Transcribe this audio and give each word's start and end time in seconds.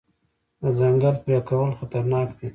د 0.61 0.63
ځنګل 0.77 1.15
پرې 1.23 1.39
کول 1.47 1.71
خطرناک 1.79 2.27
دي. 2.37 2.49